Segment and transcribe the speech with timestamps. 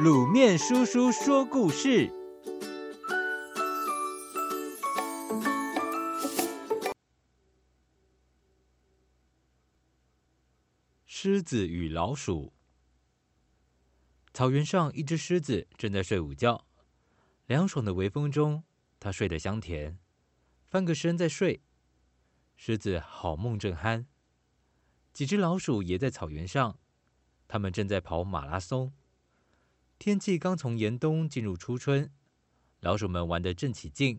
[0.00, 2.10] 卤面叔叔说故事：
[11.04, 12.54] 狮子与老鼠。
[14.32, 16.64] 草原上，一只狮子正在睡午觉，
[17.46, 18.64] 凉爽的微风中，
[18.98, 19.98] 它睡得香甜，
[20.70, 21.62] 翻个身在睡。
[22.56, 24.06] 狮子好梦正酣。
[25.12, 26.78] 几只老鼠也在草原上，
[27.46, 28.94] 它们正在跑马拉松。
[30.04, 32.10] 天气刚从严冬进入初春，
[32.80, 34.18] 老鼠们玩得正起劲。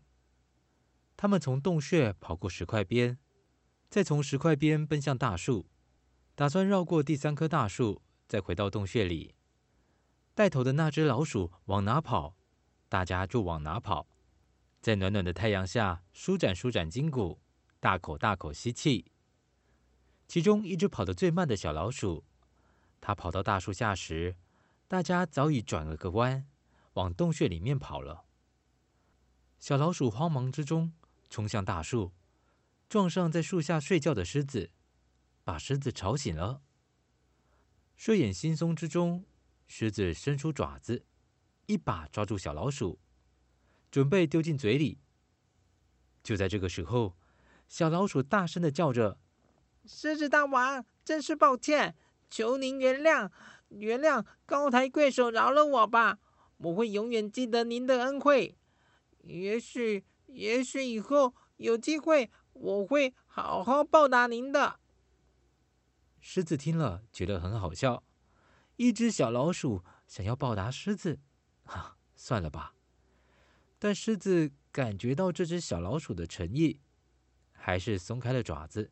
[1.18, 3.18] 它们从洞穴跑过石块边，
[3.90, 5.68] 再从石块边奔向大树，
[6.36, 9.36] 打算绕过第三棵大树，再回到洞穴里。
[10.34, 12.38] 带头的那只老鼠往哪跑，
[12.88, 14.08] 大家就往哪跑。
[14.80, 17.42] 在暖暖的太阳下，舒展舒展筋骨，
[17.82, 19.12] 大口大口吸气。
[20.30, 22.24] 其中一只跑得最慢的小老鼠，
[23.02, 24.38] 它跑到大树下时，
[24.88, 26.46] 大家早已转了个弯，
[26.94, 28.26] 往洞穴里面跑了。
[29.60, 30.94] 小老鼠慌忙之中
[31.30, 32.12] 冲向大树，
[32.90, 34.72] 撞上在树下睡觉的狮子，
[35.44, 36.62] 把狮子吵醒了。
[37.96, 39.26] 睡眼惺忪之中，
[39.66, 41.06] 狮子伸出爪子，
[41.68, 43.00] 一把抓住小老鼠，
[43.90, 45.00] 准备丢进嘴里。
[46.22, 47.16] 就在这个时候，
[47.68, 49.18] 小老鼠大声地叫着。
[49.86, 51.96] 狮子大王，真是抱歉，
[52.30, 53.30] 求您原谅，
[53.80, 56.20] 原谅，高抬贵手，饶了我吧！
[56.58, 58.56] 我会永远记得您的恩惠。
[59.24, 64.80] 也许，也许以后有机会，我会好好报答您的。
[66.20, 68.04] 狮子听了，觉得很好笑。
[68.78, 71.20] 一只小老鼠想要报答狮子，
[71.66, 72.76] 哈，算了吧。
[73.78, 76.80] 但狮子感觉到这只小老鼠的诚意，
[77.52, 78.92] 还是松开了爪子。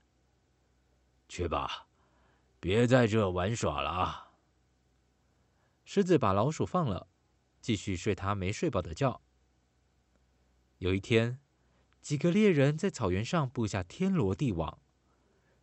[1.29, 1.87] 去吧，
[2.59, 4.30] 别在这玩耍了啊。
[5.83, 7.07] 狮子把老鼠放了，
[7.59, 9.21] 继续睡它没睡饱的觉。
[10.77, 11.39] 有一天，
[12.01, 14.79] 几个猎人在草原上布下天罗地网，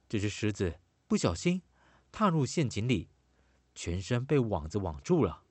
[0.09, 1.63] 这只狮子不小心
[2.13, 3.09] 踏入陷阱里，
[3.75, 5.43] 全身被网子网住了。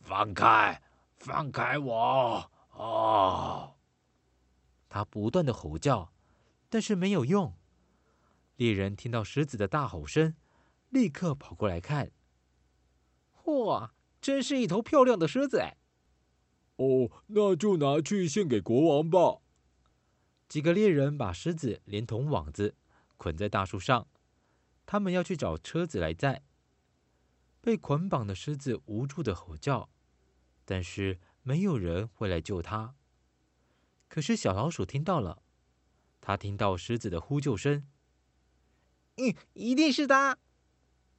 [0.00, 0.82] 放开，
[1.16, 2.50] 放开我！
[2.70, 3.76] 哦，
[4.88, 6.12] 他不断的吼叫，
[6.68, 7.54] 但是没有用。
[8.56, 10.34] 猎人听到狮子的大吼声，
[10.88, 12.10] 立刻跑过来看。
[13.48, 15.76] 嚯，真是一头漂亮的狮子哎！
[16.76, 19.40] 哦，那就拿去献给国王吧。
[20.48, 22.74] 几个猎人把狮子连同网子
[23.16, 24.06] 捆在大树上，
[24.86, 26.42] 他们要去找车子来载。
[27.60, 29.90] 被捆绑的狮子无助的吼叫，
[30.64, 32.94] 但是没有人会来救它。
[34.08, 35.42] 可是小老鼠听到了，
[36.20, 37.86] 它听到狮子的呼救声。
[39.16, 40.38] 嗯，一定是他。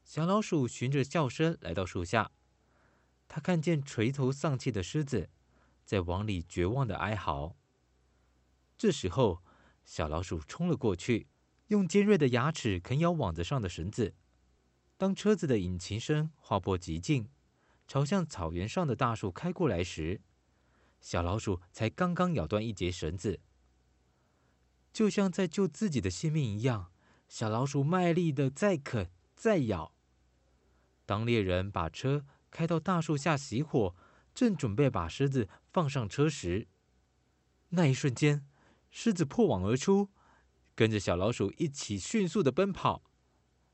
[0.09, 2.31] 小老鼠循着叫声来到树下，
[3.27, 5.29] 它看见垂头丧气的狮子
[5.85, 7.55] 在网里绝望的哀嚎。
[8.75, 9.43] 这时候，
[9.85, 11.27] 小老鼠冲了过去，
[11.67, 14.15] 用尖锐的牙齿啃咬网子上的绳子。
[14.97, 17.29] 当车子的引擎声划破寂静，
[17.87, 20.21] 朝向草原上的大树开过来时，
[20.99, 23.39] 小老鼠才刚刚咬断一截绳子，
[24.91, 26.91] 就像在救自己的性命一样。
[27.27, 29.93] 小老鼠卖力的再啃再咬。
[31.09, 33.95] 当猎人把车开到大树下熄火，
[34.35, 36.67] 正准备把狮子放上车时，
[37.69, 38.45] 那一瞬间，
[38.91, 40.09] 狮子破网而出，
[40.75, 43.01] 跟着小老鼠一起迅速的奔跑，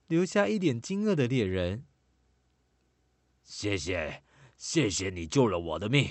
[0.07, 1.85] 留下一脸惊愕的猎人。
[3.43, 4.23] 谢谢，
[4.55, 6.09] 谢谢你救了我的命。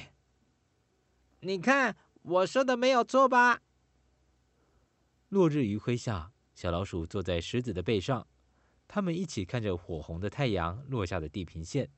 [1.40, 3.62] 你看，我说的没有错吧？
[5.30, 6.32] 落日余晖下。
[6.54, 8.28] 小老鼠坐在狮子的背上，
[8.86, 11.90] 他们一起看着火红的太阳落下的地平线。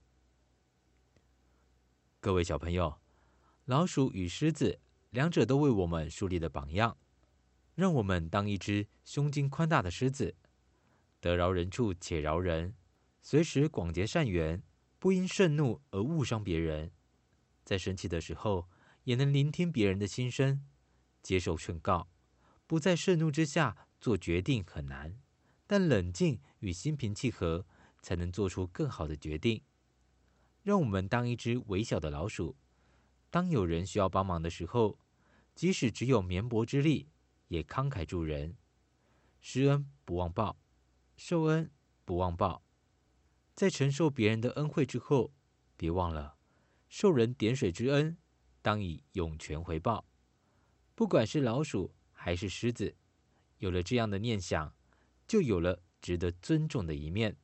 [2.20, 2.98] 各位小朋友，
[3.64, 4.80] 老鼠与狮子
[5.10, 6.96] 两者都为我们树立了榜样，
[7.74, 10.36] 让我们当一只胸襟宽大的狮子，
[11.20, 12.74] 得饶人处且饶人，
[13.20, 14.62] 随时广结善缘，
[14.98, 16.92] 不因盛怒而误伤别人，
[17.64, 18.68] 在生气的时候
[19.04, 20.66] 也能聆听别人的心声，
[21.22, 22.08] 接受劝告，
[22.66, 23.82] 不在盛怒之下。
[23.98, 25.18] 做决定很难，
[25.66, 27.66] 但冷静与心平气和
[28.00, 29.62] 才能做出更好的决定。
[30.62, 32.56] 让我们当一只微小的老鼠，
[33.30, 34.98] 当有人需要帮忙的时候，
[35.54, 37.08] 即使只有绵薄之力，
[37.48, 38.56] 也慷慨助人。
[39.40, 40.58] 施恩不忘报，
[41.16, 41.70] 受恩
[42.04, 42.62] 不忘报。
[43.54, 45.32] 在承受别人的恩惠之后，
[45.76, 46.36] 别忘了
[46.88, 48.16] 受人点水之恩，
[48.60, 50.04] 当以涌泉回报。
[50.94, 52.96] 不管是老鼠还是狮子。
[53.58, 54.74] 有了这样的念想，
[55.26, 57.36] 就有了值得尊重的一面。